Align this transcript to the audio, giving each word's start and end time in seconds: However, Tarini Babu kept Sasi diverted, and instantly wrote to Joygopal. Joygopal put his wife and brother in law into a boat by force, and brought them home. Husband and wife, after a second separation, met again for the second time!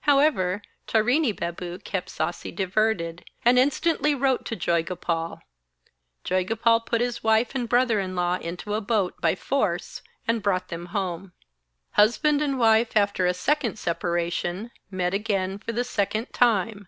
However, 0.00 0.60
Tarini 0.86 1.32
Babu 1.32 1.78
kept 1.78 2.10
Sasi 2.10 2.52
diverted, 2.52 3.24
and 3.46 3.58
instantly 3.58 4.14
wrote 4.14 4.44
to 4.44 4.54
Joygopal. 4.54 5.40
Joygopal 6.22 6.84
put 6.84 7.00
his 7.00 7.24
wife 7.24 7.54
and 7.54 7.66
brother 7.66 7.98
in 7.98 8.14
law 8.14 8.34
into 8.36 8.74
a 8.74 8.82
boat 8.82 9.18
by 9.22 9.34
force, 9.34 10.02
and 10.28 10.42
brought 10.42 10.68
them 10.68 10.84
home. 10.92 11.32
Husband 11.92 12.42
and 12.42 12.58
wife, 12.58 12.94
after 12.94 13.24
a 13.24 13.32
second 13.32 13.78
separation, 13.78 14.70
met 14.90 15.14
again 15.14 15.56
for 15.56 15.72
the 15.72 15.82
second 15.84 16.34
time! 16.34 16.86